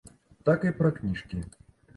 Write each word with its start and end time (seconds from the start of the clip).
Так 0.47 0.65
і 0.69 0.71
пра 0.81 0.91
кніжкі. 0.97 1.47